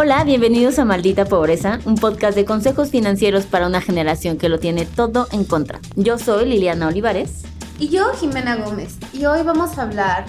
[0.00, 4.60] Hola, bienvenidos a Maldita Pobreza, un podcast de consejos financieros para una generación que lo
[4.60, 5.80] tiene todo en contra.
[5.96, 7.42] Yo soy Liliana Olivares.
[7.80, 8.94] Y yo, Jimena Gómez.
[9.12, 10.26] Y hoy vamos a hablar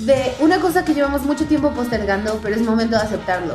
[0.00, 3.54] de una cosa que llevamos mucho tiempo postergando, pero es momento de aceptarlo.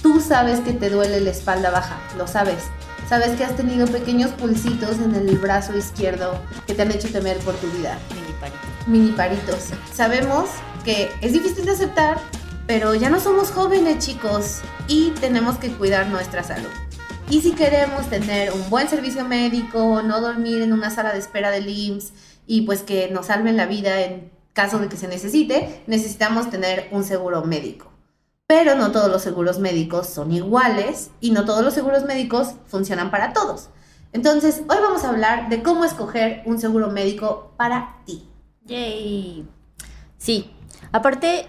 [0.00, 2.62] Tú sabes que te duele la espalda baja, lo sabes.
[3.08, 7.38] Sabes que has tenido pequeños pulsitos en el brazo izquierdo que te han hecho temer
[7.38, 7.98] por tu vida.
[8.14, 8.86] Mini paritos.
[8.86, 9.70] Mini paritos.
[9.92, 10.50] Sabemos
[10.84, 12.20] que es difícil de aceptar,
[12.66, 16.70] pero ya no somos jóvenes, chicos, y tenemos que cuidar nuestra salud.
[17.30, 21.50] Y si queremos tener un buen servicio médico, no dormir en una sala de espera
[21.50, 22.12] del IMSS
[22.46, 26.88] y pues que nos salven la vida en caso de que se necesite, necesitamos tener
[26.90, 27.90] un seguro médico.
[28.46, 33.10] Pero no todos los seguros médicos son iguales y no todos los seguros médicos funcionan
[33.10, 33.70] para todos.
[34.12, 38.28] Entonces, hoy vamos a hablar de cómo escoger un seguro médico para ti.
[38.64, 39.48] Yay.
[40.18, 40.52] Sí,
[40.92, 41.48] aparte,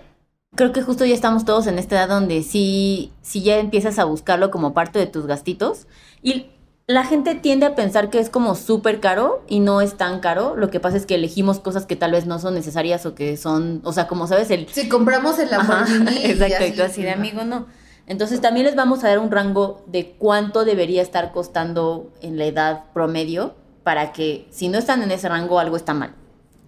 [0.55, 4.05] creo que justo ya estamos todos en esta edad donde sí, sí ya empiezas a
[4.05, 5.87] buscarlo como parte de tus gastitos.
[6.21, 6.47] Y
[6.87, 10.55] la gente tiende a pensar que es como súper caro y no es tan caro.
[10.55, 13.37] Lo que pasa es que elegimos cosas que tal vez no son necesarias o que
[13.37, 14.67] son, o sea, como sabes, el...
[14.69, 16.25] Si compramos el Lamborghini.
[16.25, 17.65] exacto, y así, tú así de amigo, no.
[18.07, 22.45] Entonces también les vamos a dar un rango de cuánto debería estar costando en la
[22.45, 26.13] edad promedio para que si no están en ese rango algo está mal.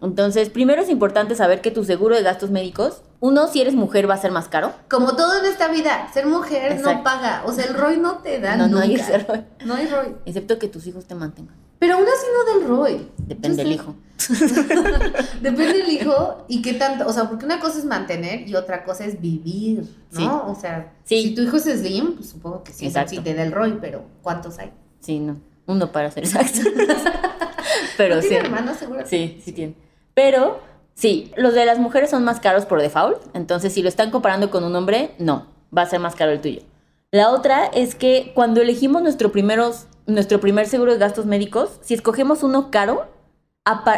[0.02, 4.09] Entonces, primero es importante saber que tu seguro de gastos médicos, uno, si eres mujer
[4.09, 4.72] va a ser más caro.
[4.90, 6.94] Como todo en esta vida, ser mujer Exacto.
[6.94, 7.44] no paga.
[7.46, 9.02] O sea, el ROI no te da No, no hay nunca.
[9.03, 9.46] ese ROI.
[9.66, 10.16] No hay ROI.
[10.25, 11.56] Excepto que tus hijos te mantengan.
[11.80, 13.08] Pero aún así no del ROI.
[13.18, 13.96] Depende del hijo.
[15.41, 17.08] Depende del hijo y qué tanto.
[17.08, 20.19] O sea, porque una cosa es mantener y otra cosa es vivir, ¿no?
[20.19, 20.28] Sí.
[20.28, 21.22] O sea, Sí.
[21.24, 23.12] si tu hijo es slim, pues supongo que sí, Exacto.
[23.12, 24.72] sí te da el ROI, pero ¿cuántos hay?
[25.00, 25.38] Sí, no.
[25.68, 26.59] Uno para ser exacto.
[27.97, 28.29] Pero ¿No sí.
[28.29, 29.02] tiene hermanos, seguro?
[29.06, 29.75] Sí, sí tiene.
[30.17, 30.59] Pero
[30.95, 33.22] sí, los de las mujeres son más caros por default.
[33.35, 35.45] Entonces, si lo están comparando con un hombre, no,
[35.75, 36.61] va a ser más caro el tuyo.
[37.11, 41.94] La otra es que cuando elegimos nuestro, primeros, nuestro primer seguro de gastos médicos, si
[41.94, 43.05] escogemos uno caro,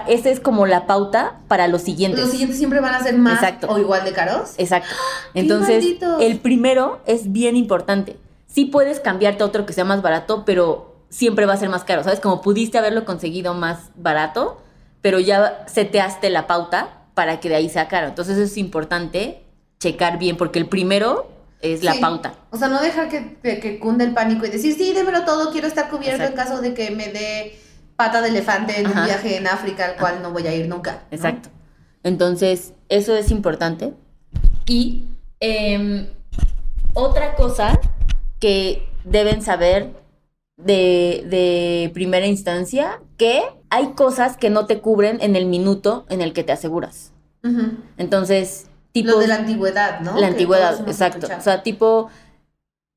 [0.09, 2.19] esa es como la pauta para los siguientes.
[2.19, 3.67] Los siguientes siempre van a ser más Exacto.
[3.69, 4.55] o igual de caros.
[4.57, 4.89] Exacto.
[5.33, 5.85] ¡Qué Entonces,
[6.19, 8.17] el primero es bien importante.
[8.45, 11.85] Sí puedes cambiarte a otro que sea más barato, pero siempre va a ser más
[11.85, 12.19] caro, ¿sabes?
[12.19, 14.57] Como pudiste haberlo conseguido más barato,
[15.01, 18.07] pero ya seteaste la pauta para que de ahí sea caro.
[18.07, 19.43] Entonces, es importante
[19.79, 21.99] checar bien, porque el primero es la Sí.
[21.99, 22.33] pauta.
[22.51, 25.51] O sea, no dejar que, que, que cunde el pánico y decir, sí, démelo todo,
[25.51, 26.41] quiero estar cubierto Exacto.
[26.41, 27.59] en caso de que me dé
[27.97, 28.99] pata de elefante en Ajá.
[29.01, 31.03] un viaje en África al cual no voy a ir nunca.
[31.11, 31.15] ¿no?
[31.17, 31.49] Exacto.
[32.03, 33.93] Entonces, eso es importante.
[34.65, 35.09] Y
[35.41, 36.07] em,
[36.93, 37.77] otra cosa
[38.39, 39.91] que deben saber
[40.57, 46.21] de, de primera instancia, que hay cosas que no te cubren en el minuto en
[46.21, 47.11] el que te aseguras.
[47.97, 49.11] Entonces, tipo...
[49.11, 50.17] Lo de la antigüedad, ¿no?
[50.17, 51.17] La antigüedad, exacto.
[51.19, 51.39] escuchado.
[51.39, 52.09] O sea, tipo,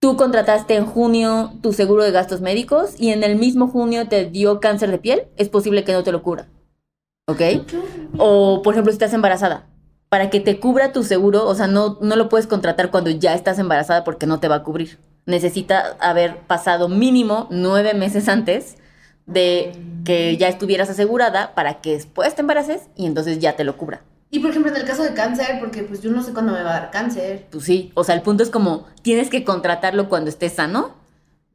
[0.00, 4.24] tú contrataste en junio tu seguro de gastos médicos y en el mismo junio te
[4.24, 6.46] dio cáncer de piel, es posible que no te lo cubra.
[7.26, 7.40] ¿Ok?
[8.16, 9.66] O, por ejemplo, si estás embarazada.
[10.08, 13.34] Para que te cubra tu seguro, o sea, no, no lo puedes contratar cuando ya
[13.34, 14.98] estás embarazada porque no te va a cubrir.
[15.26, 18.76] Necesita haber pasado mínimo nueve meses antes
[19.26, 19.72] de
[20.04, 24.02] que ya estuvieras asegurada para que después te embaraces y entonces ya te lo cubra.
[24.30, 26.62] Y por ejemplo, en el caso de cáncer, porque pues yo no sé cuándo me
[26.62, 27.46] va a dar cáncer.
[27.50, 30.94] Pues sí, o sea, el punto es como tienes que contratarlo cuando estés sano,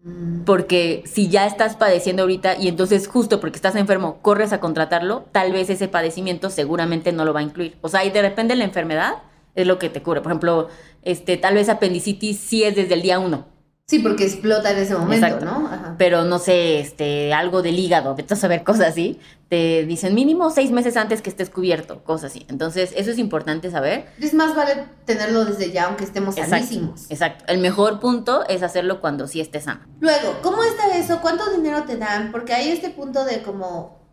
[0.07, 4.59] Mm, porque si ya estás padeciendo ahorita y entonces justo porque estás enfermo corres a
[4.59, 7.77] contratarlo, tal vez ese padecimiento seguramente no lo va a incluir.
[7.81, 9.15] O sea, y de repente la enfermedad
[9.55, 10.21] es lo que te cubre.
[10.21, 10.69] Por ejemplo,
[11.03, 13.47] este, tal vez apendicitis sí es desde el día uno,
[13.89, 15.45] Sí, porque explota en ese momento, Exacto.
[15.45, 15.65] ¿no?
[15.65, 15.95] Ajá.
[15.97, 19.17] pero no sé, este, algo del hígado, vete a saber cosas así.
[19.47, 22.45] Te dicen mínimo seis meses antes que estés cubierto, cosas así.
[22.49, 24.07] Entonces, eso es importante saber.
[24.19, 27.09] Es más vale tenerlo desde ya, aunque estemos sanísimos.
[27.09, 27.45] exacto.
[27.47, 29.79] El mejor punto es hacerlo cuando sí estés sano.
[30.01, 31.21] Luego, ¿cómo está eso?
[31.21, 32.33] ¿Cuánto dinero te dan?
[32.33, 34.05] Porque hay este punto de como...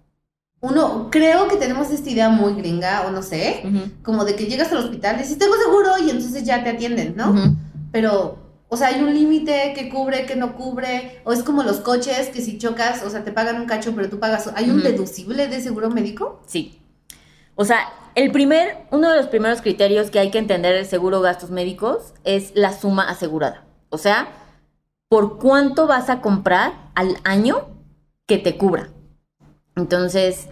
[0.60, 3.64] Uno, creo que tenemos esta idea muy gringa, o no sé,
[4.04, 7.34] como de que llegas al hospital, dices, tengo seguro, y entonces ya te atienden, ¿no?
[7.90, 11.80] Pero O sea, hay un límite que cubre, que no cubre, o es como los
[11.80, 14.50] coches que si chocas, o sea, te pagan un cacho, pero tú pagas.
[14.56, 16.40] ¿Hay un deducible de seguro médico?
[16.46, 16.80] Sí.
[17.54, 21.20] O sea, el primer, uno de los primeros criterios que hay que entender del seguro
[21.20, 23.64] gastos médicos es la suma asegurada.
[23.90, 24.28] O sea,
[25.08, 27.68] por cuánto vas a comprar al año
[28.26, 28.88] que te cubra.
[29.76, 30.48] Entonces,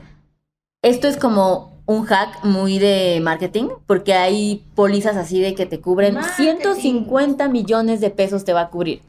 [0.83, 5.81] esto es como un hack muy de marketing, porque hay pólizas así de que te
[5.81, 6.57] cubren Marketing.
[6.59, 9.03] 150 millones de pesos te va a cubrir.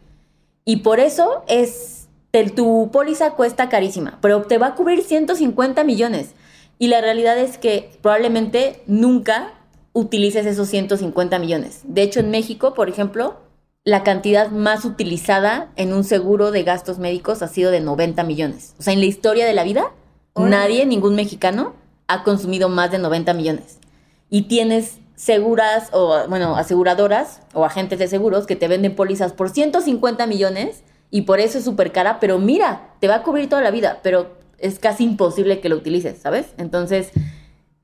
[0.66, 5.84] Y por eso es, te- tu póliza cuesta carísima, pero te va a cubrir 150
[5.84, 6.32] millones.
[6.80, 9.54] Y la realidad es que probablemente nunca
[9.94, 11.82] utilices esos 150 millones.
[11.84, 13.36] De hecho, en México, por ejemplo,
[13.86, 18.74] la cantidad más utilizada en un seguro de gastos médicos ha sido de 90 millones.
[18.80, 19.92] O sea, en la historia de la vida,
[20.50, 21.74] nadie, ningún mexicano,
[22.08, 23.78] ha consumido más de 90 millones.
[24.30, 29.50] Y tienes seguras o, bueno, aseguradoras o agentes de seguros que te venden pólizas por
[29.50, 33.62] 150 millones y por eso es súper cara, pero mira, te va a cubrir toda
[33.62, 36.48] la vida, pero es casi imposible que lo utilices, ¿sabes?
[36.58, 37.12] Entonces,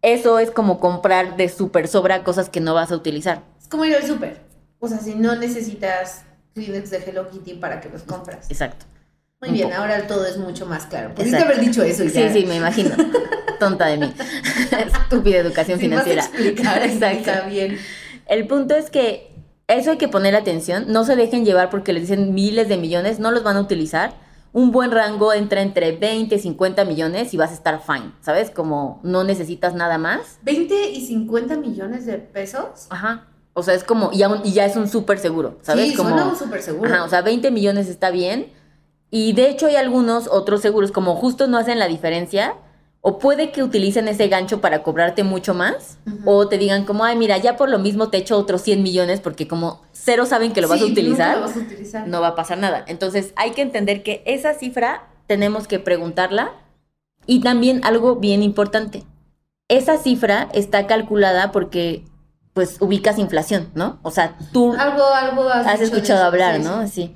[0.02, 3.44] eso es como comprar de súper sobra cosas que no vas a utilizar.
[3.62, 4.42] Es como ir al súper.
[4.80, 6.24] O sea, si no necesitas
[6.56, 8.50] Kleenex de Hello Kitty para que los compras.
[8.50, 8.86] Exacto.
[9.42, 9.82] Muy bien, poco.
[9.82, 11.14] ahora todo es mucho más claro.
[11.16, 11.54] Pudiste Exacto.
[11.54, 12.34] haber dicho eso y Sí, ya.
[12.34, 12.96] sí, me imagino.
[13.60, 14.14] Tonta de mí.
[15.04, 16.24] Estúpida educación financiera.
[16.24, 17.50] explicar, Exacto.
[17.50, 17.78] bien.
[18.28, 19.32] El punto es que
[19.68, 20.86] eso hay que poner atención.
[20.90, 24.14] No se dejen llevar porque les dicen miles de millones, no los van a utilizar.
[24.52, 28.50] Un buen rango entra entre 20 y 50 millones y vas a estar fine, ¿sabes?
[28.50, 30.40] Como no necesitas nada más.
[30.42, 32.88] 20 y 50 millones de pesos.
[32.90, 33.28] Ajá.
[33.54, 35.90] O sea, es como, y, aún- y ya es un súper seguro, ¿sabes?
[35.90, 36.92] Sí, como, suena un súper seguro.
[36.92, 38.52] Ajá, o sea, 20 millones está bien.
[39.12, 42.56] Y de hecho hay algunos otros seguros como justo no hacen la diferencia.
[43.02, 45.98] O puede que utilicen ese gancho para cobrarte mucho más.
[46.26, 49.22] O te digan como, ay, mira, ya por lo mismo te echo otros 100 millones
[49.22, 52.08] porque como cero saben que lo vas a utilizar, nunca lo vas a utilizar.
[52.08, 52.84] no va a pasar nada.
[52.88, 56.52] Entonces hay que entender que esa cifra tenemos que preguntarla.
[57.26, 59.04] Y también algo bien importante.
[59.68, 62.04] Esa cifra está calculada porque
[62.54, 64.00] pues ubicas inflación, ¿no?
[64.02, 66.88] O sea, tú Algo, algo has, escuchado eso, hablar, sí, ¿no?
[66.88, 67.16] Sí.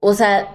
[0.00, 0.48] O sea,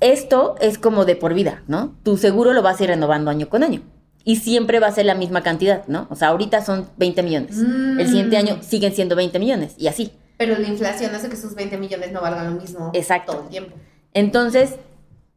[0.00, 1.94] esto es como de por vida, ¿no?
[2.02, 3.82] Tu seguro lo vas a ir renovando año con año.
[4.24, 6.08] Y siempre va a ser la misma cantidad, ¿no?
[6.10, 7.56] O sea, ahorita son 20 millones.
[7.56, 8.00] Mm.
[8.00, 10.12] El siguiente año siguen siendo 20 millones y así.
[10.36, 13.32] Pero la inflación hace que esos 20 millones no valgan lo mismo Exacto.
[13.32, 13.76] todo el tiempo.
[14.12, 14.76] Entonces,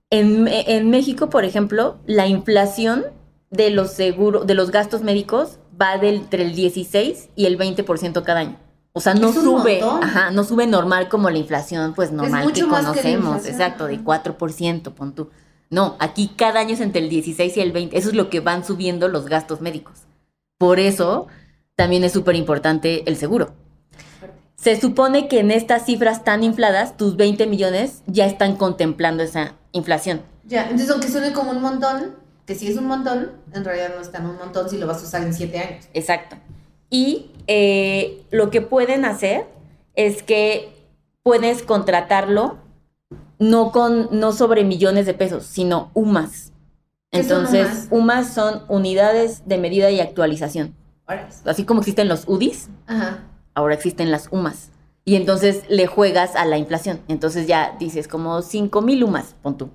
[0.09, 3.05] en, en México, por ejemplo, la inflación
[3.51, 8.23] de los seguros, de los gastos médicos va del, entre el 16 y el 20%
[8.23, 8.57] cada año.
[8.99, 13.45] O sea, no sube, ajá, no sube normal como la inflación, pues normal que conocemos,
[13.45, 14.03] exacto, de ajá.
[14.03, 15.29] 4%, pon tú.
[15.69, 18.41] No, aquí cada año es entre el 16 y el 20, eso es lo que
[18.41, 19.99] van subiendo los gastos médicos.
[20.57, 21.27] Por eso
[21.77, 23.53] también es súper importante el seguro.
[24.57, 29.53] Se supone que en estas cifras tan infladas, tus 20 millones ya están contemplando esa
[29.71, 30.23] inflación.
[30.43, 34.01] Ya, entonces aunque suene como un montón, que sí es un montón, en realidad no
[34.01, 35.85] es tan un montón si lo vas a usar en 7 años.
[35.93, 36.35] Exacto.
[36.89, 39.47] Y eh, lo que pueden hacer
[39.95, 40.69] es que
[41.23, 42.57] puedes contratarlo
[43.39, 46.51] no con no sobre millones de pesos, sino UMAS.
[47.11, 50.75] ¿Qué son Entonces, UMAS son unidades de medida y actualización.
[51.45, 53.23] Así como existen los UDIs, Ajá.
[53.55, 54.69] ahora existen las UMAS.
[55.05, 56.99] Y entonces le juegas a la inflación.
[57.07, 59.69] Entonces ya dices como 5 mil UMAS, pon tú.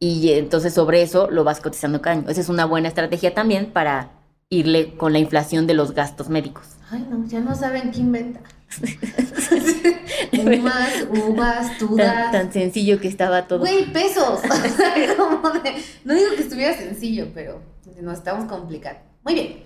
[0.00, 2.28] Y entonces sobre eso lo vas cotizando cada año.
[2.28, 4.10] Esa es una buena estrategia también para
[4.52, 6.64] irle con la inflación de los gastos médicos.
[6.90, 8.40] Ay, no, ya no saben qué inventa.
[10.32, 12.32] Uvas, uvas, Tan, tudas.
[12.32, 13.60] tan sencillo que estaba todo.
[13.60, 14.40] Güey, pesos.
[14.44, 17.60] O sea, como de- No digo que estuviera sencillo, pero
[18.00, 19.00] nos estamos complicando.
[19.24, 19.62] Muy bien.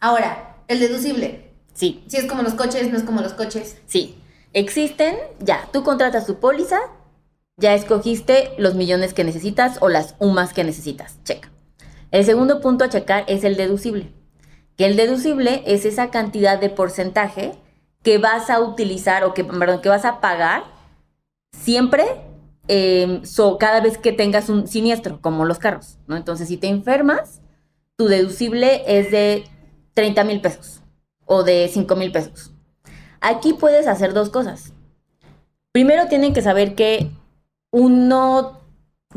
[0.00, 1.50] Ahora, el deducible.
[1.72, 3.76] Sí, Si es como los coches, no es como los coches.
[3.86, 4.16] sí.
[4.56, 6.78] Existen, ya, tú contratas tu póliza,
[7.56, 11.16] ya escogiste los millones que necesitas o las UMAS que necesitas.
[11.24, 11.50] Checa.
[12.12, 14.12] El segundo punto a checar es el deducible.
[14.76, 17.52] Que el deducible es esa cantidad de porcentaje
[18.02, 20.64] que vas a utilizar o que, perdón, que vas a pagar
[21.56, 22.04] siempre
[22.68, 26.16] eh, so, cada vez que tengas un siniestro, como los carros, ¿no?
[26.16, 27.40] Entonces, si te enfermas,
[27.96, 29.44] tu deducible es de
[29.94, 30.80] 30 mil pesos
[31.26, 32.52] o de 5 mil pesos.
[33.20, 34.72] Aquí puedes hacer dos cosas.
[35.72, 37.10] Primero tienen que saber que
[37.70, 38.60] uno,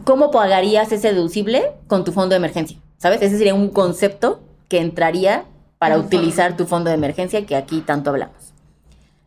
[0.03, 2.79] ¿cómo pagarías ese deducible con tu fondo de emergencia?
[2.97, 3.21] ¿Sabes?
[3.21, 5.45] Ese sería un concepto que entraría
[5.77, 8.53] para utilizar tu fondo de emergencia que aquí tanto hablamos.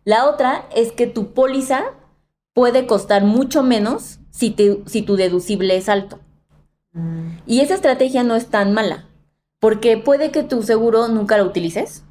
[0.04, 1.82] La otra es que tu póliza
[2.54, 6.18] puede costar mucho menos si, te- si tu deducible es alto.
[7.46, 9.06] Y esa estrategia no es tan mala,
[9.60, 12.02] porque puede que tu seguro nunca lo utilices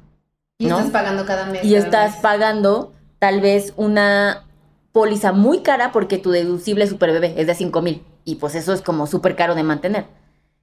[0.58, 0.78] Y ¿No?
[0.78, 1.64] estás pagando cada mes.
[1.64, 2.20] y cada estás mes.
[2.22, 4.44] pagando tal vez una
[4.92, 8.72] póliza muy cara porque tu deducible super bebé es de 5 mil y pues eso
[8.72, 10.06] es como súper caro de mantener.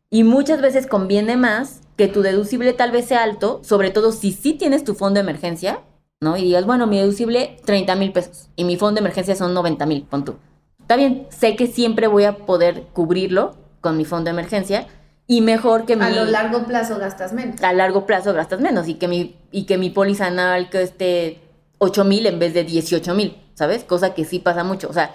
[0.10, 4.32] Y muchas veces conviene más que tu deducible tal vez sea alto, sobre todo si
[4.32, 5.82] sí tienes tu fondo de emergencia,
[6.22, 6.38] ¿no?
[6.38, 9.86] Y digas, bueno, mi deducible 30 mil pesos y mi fondo de emergencia son 90
[9.88, 10.36] mil, pon tú.
[10.80, 14.88] Está bien, sé que siempre voy a poder cubrirlo con mi fondo de emergencia
[15.26, 16.06] y mejor que mi...
[16.06, 17.62] A lo largo plazo gastas menos.
[17.62, 21.42] A largo plazo gastas menos y que mi, y que mi póliza anual que esté
[21.80, 23.84] 8 mil en vez de 18 mil, ¿sabes?
[23.84, 24.88] Cosa que sí pasa mucho.
[24.88, 25.14] O sea,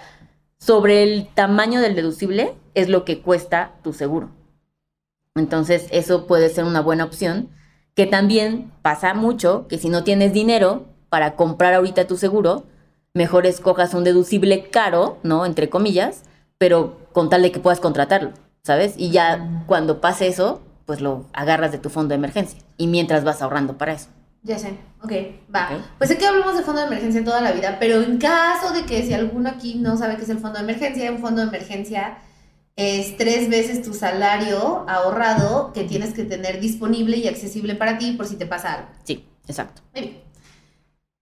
[0.59, 4.29] sobre el tamaño del deducible es lo que cuesta tu seguro.
[5.35, 7.49] Entonces, eso puede ser una buena opción.
[7.95, 12.65] Que también pasa mucho que si no tienes dinero para comprar ahorita tu seguro,
[13.13, 15.45] mejor escojas un deducible caro, ¿no?
[15.45, 16.23] Entre comillas,
[16.57, 18.31] pero con tal de que puedas contratarlo,
[18.63, 18.95] ¿sabes?
[18.97, 22.59] Y ya cuando pase eso, pues lo agarras de tu fondo de emergencia.
[22.77, 24.07] Y mientras vas ahorrando para eso.
[24.41, 25.11] Ya sé, ok,
[25.55, 25.69] va.
[25.97, 28.85] Pues sé que hablamos de fondo de emergencia toda la vida, pero en caso de
[28.85, 31.47] que si alguno aquí no sabe qué es el fondo de emergencia, un fondo de
[31.47, 32.17] emergencia
[32.75, 38.13] es tres veces tu salario ahorrado que tienes que tener disponible y accesible para ti
[38.13, 38.87] por si te pasa algo.
[39.03, 39.81] Sí, exacto.
[39.93, 40.21] Muy bien.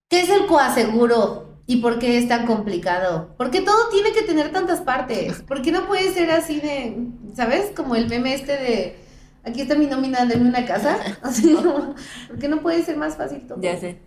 [0.10, 3.34] ¿Qué es el coaseguro y por qué es tan complicado?
[3.38, 5.41] Porque todo tiene que tener tantas partes.
[5.48, 6.98] ¿Por qué no puede ser así de,
[7.36, 7.72] ¿sabes?
[7.75, 8.96] Como el meme este de,
[9.43, 10.98] aquí está mi nómina, denme una casa.
[11.22, 11.96] Así como,
[12.27, 13.60] ¿por qué no puede ser más fácil todo?
[13.62, 14.00] Ya sé.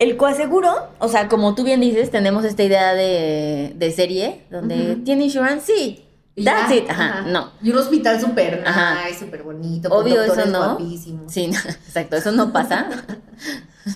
[0.00, 4.96] El coaseguro, o sea, como tú bien dices, tenemos esta idea de, de serie donde
[4.96, 6.03] tiene insurance, sí.
[6.36, 7.52] That's ya, it, ajá, no.
[7.62, 9.06] Y un hospital súper Ajá.
[9.06, 10.74] nice, súper bonito, con Obvio, eso no.
[10.74, 11.32] guapísimos.
[11.32, 12.88] Sí, no, exacto, eso no pasa.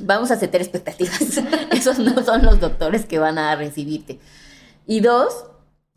[0.01, 1.21] Vamos a setear expectativas.
[1.73, 4.21] Esos no son los doctores que van a recibirte.
[4.87, 5.47] Y dos,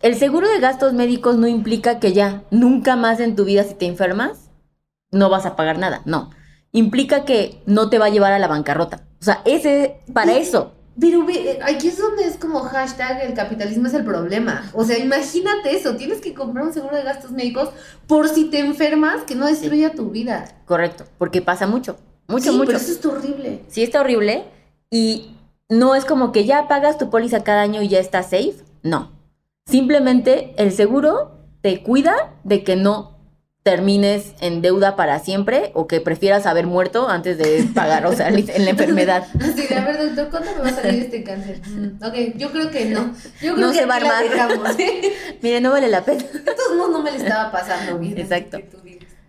[0.01, 3.75] el seguro de gastos médicos no implica que ya nunca más en tu vida si
[3.75, 4.49] te enfermas
[5.11, 6.01] no vas a pagar nada.
[6.05, 6.31] No.
[6.71, 9.03] Implica que no te va a llevar a la bancarrota.
[9.19, 10.73] O sea, ese para eso.
[11.01, 14.69] Pero ve, aquí es donde es como hashtag el capitalismo es el problema.
[14.73, 17.69] O sea, imagínate eso, tienes que comprar un seguro de gastos médicos
[18.05, 20.45] por si te enfermas que no destruya tu vida.
[20.65, 21.97] Correcto, porque pasa mucho.
[22.27, 22.67] Mucho, sí, mucho.
[22.67, 23.63] pero eso es horrible.
[23.67, 24.43] Sí está horrible
[24.91, 25.31] y
[25.69, 28.57] no es como que ya pagas tu póliza cada año y ya está safe.
[28.83, 29.11] No.
[29.65, 31.31] Simplemente el seguro
[31.61, 33.17] te cuida de que no
[33.63, 38.29] termines en deuda para siempre o que prefieras haber muerto antes de pagar, o sea,
[38.29, 39.27] en la enfermedad.
[39.33, 41.61] De, a ver, doctor, ¿cuándo me va a salir este cáncer?
[41.67, 43.13] Mm, ok, yo creo que no.
[43.41, 44.25] Yo creo No que se va a armar.
[45.41, 46.23] Mire, no vale la pena.
[46.23, 48.17] De todos modos, no me le estaba pasando bien.
[48.17, 48.57] Exacto.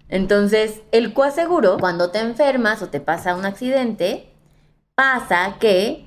[0.08, 4.30] Entonces, el coaseguro, cuando te enfermas o te pasa un accidente,
[4.94, 6.06] pasa que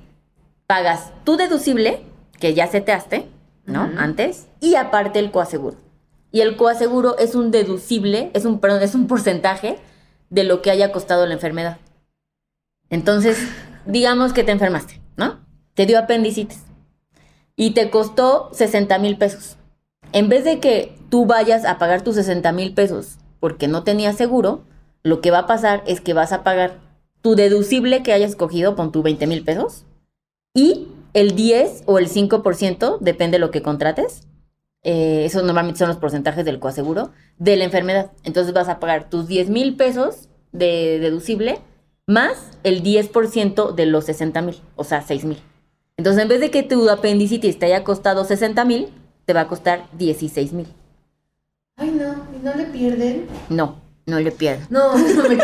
[0.66, 2.02] pagas tu deducible,
[2.40, 3.26] que ya seteaste,
[3.66, 3.84] ¿no?
[3.84, 3.98] Ujú.
[3.98, 5.85] Antes, y aparte el coaseguro.
[6.32, 9.78] Y el coaseguro es un deducible, es un, perdón, es un porcentaje
[10.30, 11.78] de lo que haya costado la enfermedad.
[12.90, 13.38] Entonces,
[13.86, 15.40] digamos que te enfermaste, ¿no?
[15.74, 16.62] Te dio apendicitis
[17.56, 19.56] y te costó 60 mil pesos.
[20.12, 24.16] En vez de que tú vayas a pagar tus 60 mil pesos porque no tenías
[24.16, 24.64] seguro,
[25.02, 26.78] lo que va a pasar es que vas a pagar
[27.22, 29.84] tu deducible que hayas cogido con tu 20 mil pesos
[30.54, 34.26] y el 10 o el 5%, depende de lo que contrates,
[34.88, 38.12] eh, esos normalmente son los porcentajes del coaseguro, de la enfermedad.
[38.22, 41.58] Entonces vas a pagar tus 10 mil pesos de deducible
[42.06, 45.38] más el 10% de los 60 mil, o sea, 6 mil.
[45.96, 48.88] Entonces en vez de que tu apendicitis te haya costado 60 mil,
[49.24, 50.68] te va a costar 16 mil.
[51.76, 53.26] Ay, no, ¿y no le pierden?
[53.48, 54.70] No, no le pierdas.
[54.70, 55.34] No, no me.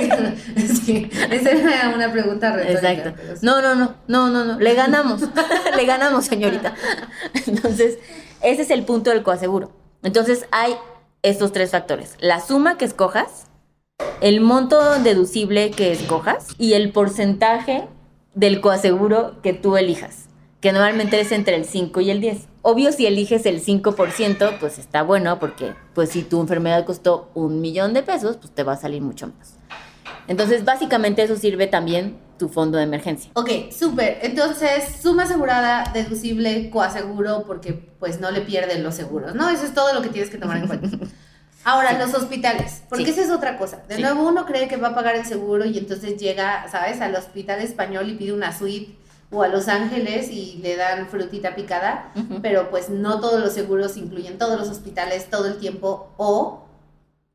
[0.54, 2.92] Es que esa era una pregunta retórica.
[2.92, 3.22] Exacto.
[3.34, 3.44] sí.
[3.44, 4.60] No, no, no, no, no, no.
[4.60, 5.20] Le ganamos.
[5.76, 6.74] Le ganamos, señorita.
[7.48, 7.98] Entonces,
[8.42, 9.72] ese es el punto del coaseguro.
[10.02, 10.74] Entonces, hay
[11.22, 12.16] estos tres factores.
[12.20, 13.46] La suma que escojas,
[14.20, 17.88] el monto deducible que escojas y el porcentaje
[18.34, 20.28] del coaseguro que tú elijas,
[20.60, 22.48] que normalmente es entre el 5 y el 10.
[22.62, 27.60] Obvio, si eliges el 5%, pues está bueno, porque pues si tu enfermedad costó un
[27.60, 29.58] millón de pesos, pues te va a salir mucho más.
[30.28, 33.30] Entonces, básicamente eso sirve también tu fondo de emergencia.
[33.34, 34.18] Ok, súper.
[34.22, 39.48] Entonces, suma asegurada, deducible, coaseguro, porque pues no le pierden los seguros, ¿no?
[39.48, 40.88] Eso es todo lo que tienes que tomar en cuenta.
[41.64, 43.10] Ahora, los hospitales, porque Sí.
[43.12, 43.82] esa es otra cosa.
[43.88, 44.02] De Sí.
[44.02, 47.60] nuevo, uno cree que va a pagar el seguro y entonces llega, ¿sabes?, al hospital
[47.60, 48.96] español y pide una suite
[49.30, 52.12] o a Los Ángeles y le dan frutita picada,
[52.42, 56.66] pero pues no todos los seguros incluyen todos los hospitales todo el tiempo o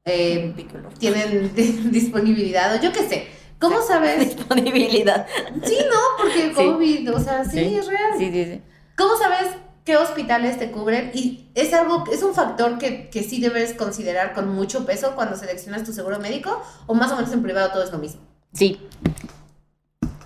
[0.08, 0.56] eh,
[1.00, 1.52] tienen
[1.92, 3.28] disponibilidad o yo qué sé.
[3.60, 4.20] ¿Cómo sabes?
[4.36, 5.26] Disponibilidad.
[5.64, 6.54] Sí, no, porque Sí.
[6.54, 7.76] COVID, o sea, sí, Sí.
[7.76, 8.12] es real.
[8.18, 8.62] Sí, sí, sí.
[8.96, 9.48] ¿Cómo sabes
[9.84, 11.12] qué hospitales te cubren?
[11.14, 15.36] Y es algo, es un factor que, que sí debes considerar con mucho peso cuando
[15.36, 18.22] seleccionas tu seguro médico, o más o menos en privado todo es lo mismo.
[18.54, 18.80] Sí.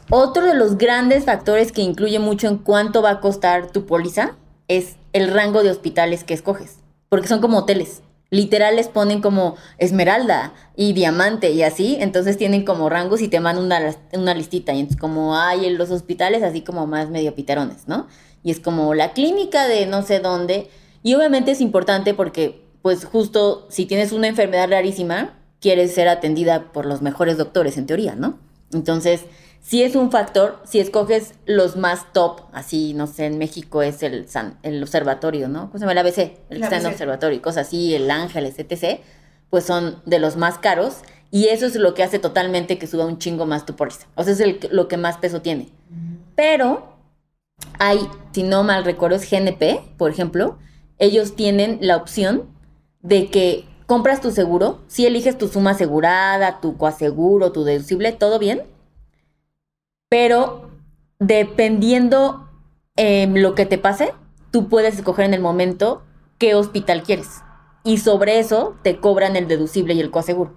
[0.09, 4.35] Otro de los grandes factores que incluye mucho en cuánto va a costar tu póliza
[4.67, 8.01] es el rango de hospitales que escoges, porque son como hoteles.
[8.31, 13.41] Literal les ponen como esmeralda y diamante y así, entonces tienen como rangos y te
[13.41, 14.73] mandan una, una listita.
[14.73, 18.07] Y entonces como hay en los hospitales así como más medio pitarones, ¿no?
[18.41, 20.69] Y es como la clínica de no sé dónde.
[21.03, 26.71] Y obviamente es importante porque pues justo si tienes una enfermedad rarísima, quieres ser atendida
[26.71, 28.39] por los mejores doctores en teoría, ¿no?
[28.73, 29.25] Entonces,
[29.61, 34.01] si es un factor, si escoges los más top, así, no sé, en México es
[34.01, 35.67] el, San, el observatorio, ¿no?
[35.67, 35.91] ¿Cómo se llama?
[35.91, 39.01] El ABC, el San Observatorio, y cosas así, el Ángeles, etc.,
[39.51, 40.97] pues son de los más caros
[41.29, 44.07] y eso es lo que hace totalmente que suba un chingo más tu póliza.
[44.15, 45.69] O sea, es el, lo que más peso tiene.
[46.35, 46.97] Pero
[47.77, 47.99] hay,
[48.33, 50.57] si no mal recuerdo, es GNP, por ejemplo,
[50.97, 52.49] ellos tienen la opción
[53.01, 58.39] de que compras tu seguro, si eliges tu suma asegurada, tu coaseguro, tu deducible, todo
[58.39, 58.63] bien,
[60.11, 60.69] pero
[61.19, 62.49] dependiendo
[62.97, 64.13] eh, lo que te pase,
[64.51, 66.03] tú puedes escoger en el momento
[66.37, 67.29] qué hospital quieres.
[67.85, 70.53] Y sobre eso te cobran el deducible y el coaseguro.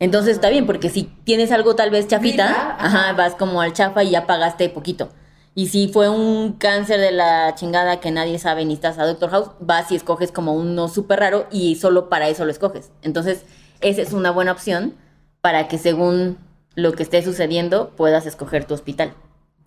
[0.00, 4.02] Entonces está bien, porque si tienes algo tal vez chafita, ajá, vas como al chafa
[4.02, 5.10] y ya pagaste poquito.
[5.54, 9.30] Y si fue un cáncer de la chingada que nadie sabe ni estás a Doctor
[9.30, 12.90] House, vas y escoges como uno súper raro y solo para eso lo escoges.
[13.02, 13.44] Entonces,
[13.82, 14.94] esa es una buena opción
[15.42, 16.38] para que según
[16.76, 19.14] lo que esté sucediendo, puedas escoger tu hospital.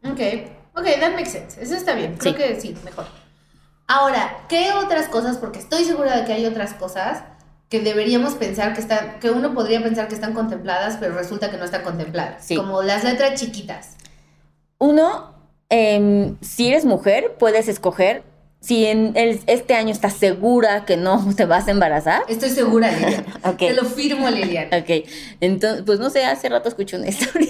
[0.06, 0.22] Ok,
[0.76, 1.62] ok, that makes sense.
[1.62, 2.16] Eso está bien.
[2.18, 3.06] Creo que sí, mejor.
[3.88, 5.38] Ahora, ¿qué otras cosas?
[5.38, 7.24] Porque estoy segura de que hay otras cosas
[7.68, 11.58] que deberíamos pensar que están, que uno podría pensar que están contempladas, pero resulta que
[11.58, 12.48] no están contempladas.
[12.56, 13.96] Como las letras chiquitas.
[14.78, 15.34] Uno,
[15.70, 18.24] em, si eres mujer, puedes escoger
[18.60, 22.24] si en este año estás segura que no te vas a embarazar.
[22.28, 23.26] Estoy segura, Lilian.
[23.58, 24.68] Te lo firmo, Lilian.
[24.68, 25.08] Ok.
[25.40, 27.50] Entonces, pues no sé, hace rato escuché una historia.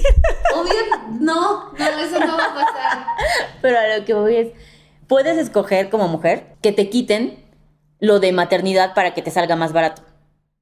[0.56, 0.74] Obvio,
[1.20, 3.08] no, no, eso no va a pasar.
[3.62, 4.48] Pero a lo que voy es,
[5.08, 7.44] puedes escoger como mujer que te quiten
[8.00, 10.04] lo de maternidad para que te salga más barato.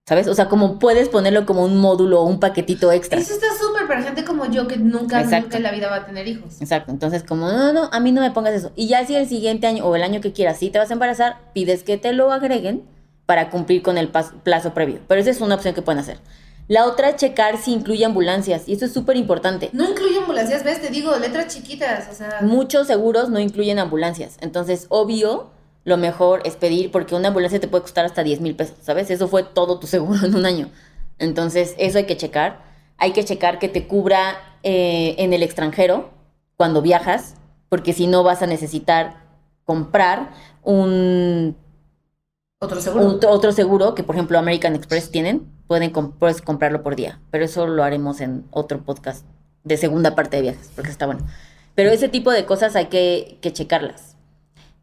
[0.08, 0.30] ¿Sabes?
[0.30, 3.20] O sea, como puedes ponerlo como un módulo o un paquetito extra.
[3.20, 6.06] Eso está súper para gente como yo que nunca, nunca en la vida va a
[6.06, 6.62] tener hijos.
[6.62, 6.92] Exacto.
[6.92, 8.72] Entonces, como, no, no, a mí no me pongas eso.
[8.76, 10.94] Y ya si el siguiente año o el año que quieras, si te vas a
[10.94, 12.84] embarazar, pides que te lo agreguen
[13.26, 15.00] para cumplir con el plazo previo.
[15.08, 16.18] Pero esa es una opción que pueden hacer.
[16.68, 18.68] La otra es checar si incluye ambulancias.
[18.68, 19.70] Y eso es súper importante.
[19.74, 22.10] No incluye ambulancias, ves, te digo, letras chiquitas.
[22.12, 22.40] O sea...
[22.42, 24.38] Muchos seguros no incluyen ambulancias.
[24.42, 25.52] Entonces, obvio
[25.86, 29.10] lo mejor es pedir, porque una ambulancia te puede costar hasta 10 mil pesos, ¿sabes?
[29.10, 30.70] Eso fue todo tu seguro en un año.
[31.18, 32.67] Entonces, eso hay que checar.
[32.98, 36.10] Hay que checar que te cubra eh, en el extranjero
[36.56, 37.36] cuando viajas,
[37.70, 39.24] porque si no vas a necesitar
[39.64, 40.32] comprar
[40.64, 41.56] un...
[42.60, 43.20] Otro seguro.
[43.30, 45.48] otro seguro que, por ejemplo, American Express tienen.
[45.68, 47.20] Pueden puedes comprarlo por día.
[47.30, 49.26] Pero eso lo haremos en otro podcast
[49.64, 51.26] de segunda parte de viajes, porque está bueno.
[51.76, 54.16] Pero ese tipo de cosas hay que, que checarlas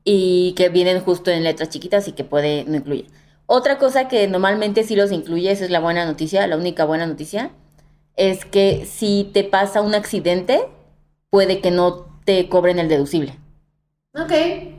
[0.04, 3.06] y que vienen justo en letras chiquitas y que puede no incluye.
[3.46, 7.06] Otra cosa que normalmente sí los incluye, esa es la buena noticia, la única buena
[7.06, 7.50] noticia,
[8.16, 10.60] es que si te pasa un accidente,
[11.30, 13.38] puede que no te cobren el deducible.
[14.14, 14.30] Ok,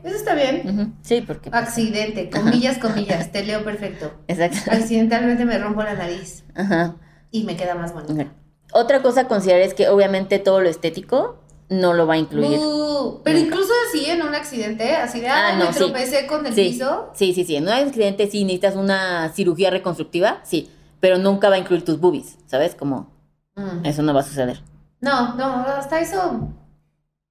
[0.04, 0.95] eso está bien.
[1.02, 1.50] Sí, porque...
[1.50, 4.13] Pues, Accidente, comillas, comillas, te leo perfecto.
[4.28, 4.71] Exacto.
[4.71, 6.45] Accidentalmente me rompo la nariz.
[6.56, 6.95] Ajá.
[7.32, 8.32] Y me queda más bonito.
[8.71, 12.60] Otra cosa a considerar es que obviamente todo lo estético no lo va a incluir.
[12.60, 16.54] Uh, pero incluso así en un accidente, así de, ah, no, me tropecé con el
[16.54, 17.10] piso.
[17.13, 17.56] Sí, sí, sí.
[17.58, 20.69] En un accidente sí necesitas una cirugía reconstructiva, sí,
[21.02, 22.76] pero nunca va a incluir tus boobies, ¿sabes?
[22.76, 23.14] Como
[23.56, 23.86] mm.
[23.86, 24.62] eso no va a suceder.
[25.02, 26.50] No, no, hasta eso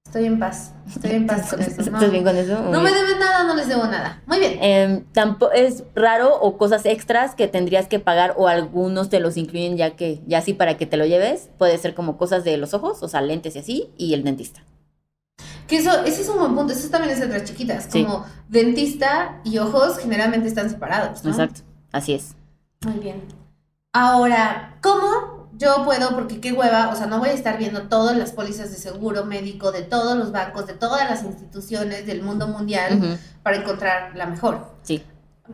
[0.05, 1.81] Estoy en paz, estoy en paz con eso.
[1.81, 2.61] ¿Estás bien con eso?
[2.61, 4.21] no me deben nada, no les debo nada.
[4.27, 4.57] Muy bien.
[4.61, 9.35] Eh, tampoco es raro o cosas extras que tendrías que pagar o algunos te los
[9.35, 11.49] incluyen ya que, ya así para que te lo lleves.
[11.57, 14.61] Puede ser como cosas de los ojos, o sea, lentes y así, y el dentista.
[15.67, 17.87] Que eso, ese es un buen punto, eso también es entre chiquitas.
[17.87, 21.31] Como dentista y ojos generalmente están separados, ¿no?
[21.31, 21.61] Exacto,
[21.91, 22.35] así es.
[22.85, 23.21] Muy bien.
[23.91, 28.17] Ahora, ¿cómo yo puedo, porque qué hueva, o sea, no voy a estar viendo todas
[28.17, 32.47] las pólizas de seguro médico de todos los bancos, de todas las instituciones del mundo
[32.47, 34.67] mundial para encontrar la mejor.
[34.83, 35.03] Sí.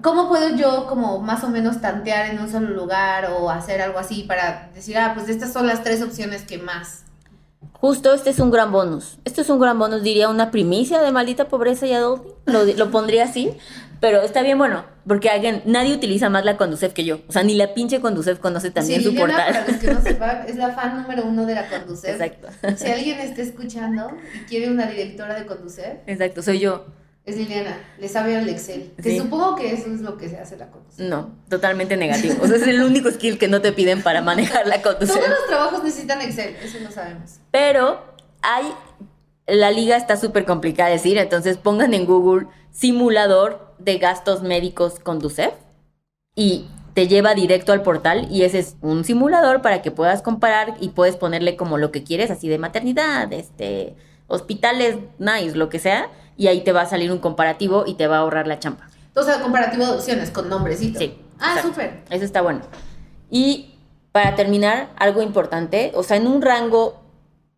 [0.01, 3.99] ¿Cómo puedo yo como más o menos tantear en un solo lugar o hacer algo
[3.99, 7.03] así para decir, ah, pues estas son las tres opciones que más?
[7.73, 9.17] Justo este es un gran bonus.
[9.25, 12.31] Esto es un gran bonus, diría una primicia de maldita pobreza y adulting.
[12.45, 13.51] Lo, lo pondría así.
[14.01, 17.21] Pero está bien bueno, porque alguien, nadie utiliza más la Conducef que yo.
[17.27, 19.53] O sea, ni la pinche Conducef conoce también su portal.
[19.53, 22.19] Para los que no sepan, es la fan número uno de la Conducef.
[22.19, 22.47] Exacto.
[22.75, 25.99] Si alguien está escuchando y quiere una directora de Conducef.
[26.07, 26.87] Exacto, soy yo.
[27.25, 28.91] Es Liliana, le sabe al Excel.
[29.01, 31.07] Que supongo que eso es lo que se hace la Conducef.
[31.07, 32.37] No, totalmente negativo.
[32.41, 35.15] O sea, es el único skill que no te piden para manejar la Conducef.
[35.15, 37.35] Todos los trabajos necesitan Excel, eso lo sabemos.
[37.51, 38.03] Pero
[38.41, 38.65] hay
[39.47, 44.99] la liga está súper complicada de decir, entonces pongan en Google simulador de gastos médicos
[44.99, 45.53] con Ducef
[46.35, 50.75] y te lleva directo al portal y ese es un simulador para que puedas comparar
[50.79, 53.95] y puedes ponerle como lo que quieres, así de maternidad, este,
[54.27, 58.07] hospitales, nice, lo que sea, y ahí te va a salir un comparativo y te
[58.07, 58.89] va a ahorrar la champa.
[59.15, 61.01] O sea, comparativo de opciones con nombrecitos.
[61.01, 61.17] Sí.
[61.39, 62.01] Ah, súper.
[62.09, 62.61] Eso está bueno.
[63.29, 63.75] Y
[64.11, 67.01] para terminar, algo importante, o sea, en un rango,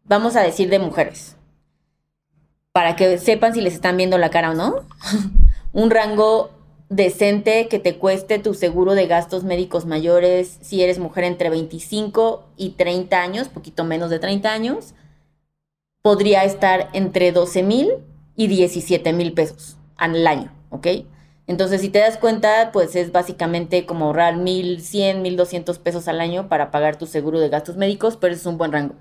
[0.04, 1.36] vamos a decir de mujeres,
[2.72, 4.76] para que sepan si les están viendo la cara o no,
[5.74, 6.52] un rango
[6.90, 12.44] decente que te cueste tu seguro de gastos médicos mayores si eres mujer entre 25
[12.56, 14.94] y 30 años, poquito menos de 30 años,
[16.02, 17.94] podría estar entre 12 mil
[18.36, 20.88] y 17 mil pesos al año, ¿ok?
[21.46, 26.48] Entonces, si te das cuenta, pues es básicamente como ahorrar 1.100, 1.200 pesos al año
[26.48, 28.96] para pagar tu seguro de gastos médicos, pero es un buen rango.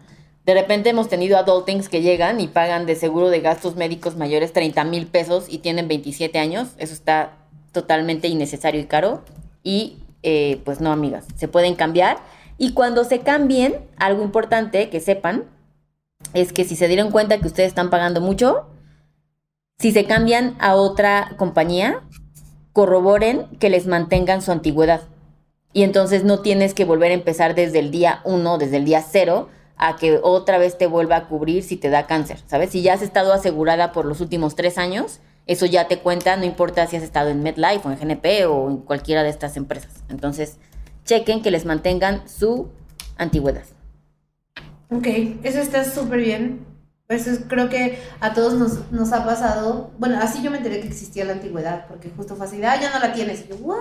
[0.44, 4.52] De repente hemos tenido adultings que llegan y pagan de seguro de gastos médicos mayores
[4.52, 6.70] 30 mil pesos y tienen 27 años.
[6.78, 7.36] Eso está
[7.70, 9.22] totalmente innecesario y caro.
[9.62, 12.18] Y eh, pues no, amigas, se pueden cambiar.
[12.58, 15.44] Y cuando se cambien, algo importante que sepan
[16.34, 18.66] es que si se dieron cuenta que ustedes están pagando mucho,
[19.78, 22.02] si se cambian a otra compañía,
[22.72, 25.02] corroboren que les mantengan su antigüedad.
[25.72, 29.02] Y entonces no tienes que volver a empezar desde el día 1, desde el día
[29.02, 32.70] 0, a que otra vez te vuelva a cubrir si te da cáncer, ¿sabes?
[32.70, 36.44] Si ya has estado asegurada por los últimos tres años, eso ya te cuenta, no
[36.44, 40.04] importa si has estado en MedLife o en GNP o en cualquiera de estas empresas.
[40.08, 40.58] Entonces,
[41.04, 42.68] chequen que les mantengan su
[43.16, 43.64] antigüedad.
[44.90, 45.06] Ok,
[45.42, 46.66] eso está súper bien.
[47.08, 49.90] Eso es- creo que a todos nos, nos ha pasado.
[49.98, 52.90] Bueno, así yo me enteré que existía la antigüedad, porque justo fue así ah, ya
[52.90, 53.44] no la tienes.
[53.44, 53.78] Y yo, ¿what?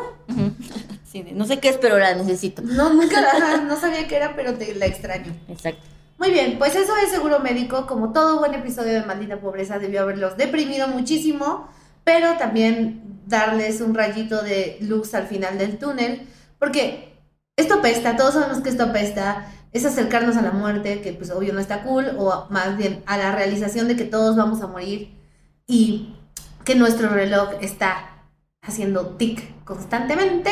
[1.11, 2.61] Sí, no sé qué es, pero la necesito.
[2.65, 5.35] No, nunca la, no sabía qué era, pero te la extraño.
[5.49, 5.81] Exacto.
[6.17, 7.87] Muy bien, pues eso es seguro médico.
[7.87, 11.67] Como todo buen episodio de Maldita Pobreza, debió haberlos deprimido muchísimo,
[12.03, 16.27] pero también darles un rayito de luz al final del túnel,
[16.59, 17.17] porque
[17.55, 21.53] esto apesta, todos sabemos que esto apesta, es acercarnos a la muerte, que pues obvio
[21.53, 25.15] no está cool, o más bien a la realización de que todos vamos a morir
[25.65, 26.15] y
[26.65, 28.25] que nuestro reloj está
[28.61, 30.51] haciendo tic constantemente.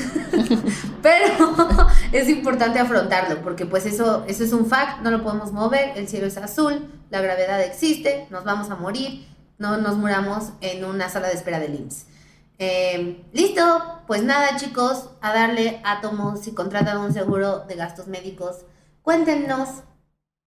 [1.02, 5.96] Pero es importante afrontarlo porque pues eso, eso es un fact, no lo podemos mover,
[5.96, 9.26] el cielo es azul, la gravedad existe, nos vamos a morir,
[9.58, 12.06] no nos muramos en una sala de espera del IMSS.
[12.58, 13.62] Eh, Listo,
[14.06, 18.58] pues nada chicos, a darle átomos si contratan un seguro de gastos médicos,
[19.02, 19.68] cuéntenos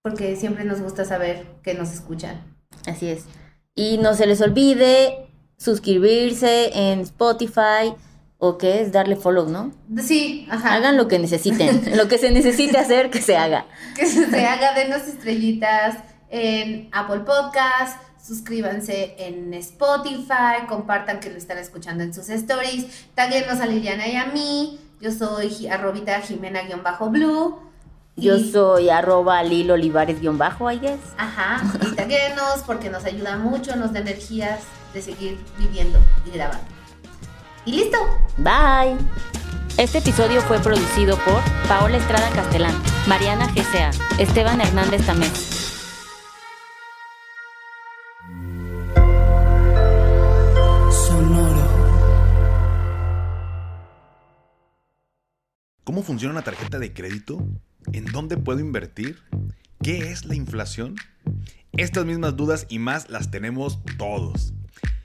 [0.01, 2.55] porque siempre nos gusta saber que nos escuchan.
[2.85, 3.25] Así es.
[3.73, 5.27] Y no se les olvide
[5.57, 7.93] suscribirse en Spotify
[8.37, 9.71] o qué es darle follow, ¿no?
[10.01, 10.73] Sí, ajá.
[10.73, 13.65] Hagan lo que necesiten, lo que se necesite hacer que se haga.
[13.95, 15.97] que se haga, denos estrellitas
[16.29, 23.59] en Apple Podcast, suscríbanse en Spotify, compartan que lo están escuchando en sus stories, taguenos
[23.61, 27.59] a Liliana y a mí, yo soy arrobita Jimena-Blue.
[28.17, 30.99] Yo y- soy arroba Lil Olivares guion bajo, I guess.
[31.17, 34.61] Ajá, y taguenos porque nos ayuda mucho, nos da energías
[34.93, 36.63] de seguir viviendo y grabando.
[37.65, 37.97] Y listo.
[38.37, 38.95] Bye.
[39.77, 42.75] Este episodio fue producido por Paola Estrada Castelán,
[43.07, 45.65] Mariana GCA, Esteban Hernández Tamés.
[55.83, 57.47] ¿Cómo funciona una tarjeta de crédito?
[57.93, 59.17] ¿En dónde puedo invertir?
[59.81, 60.95] ¿Qué es la inflación?
[61.73, 64.54] Estas mismas dudas y más las tenemos todos.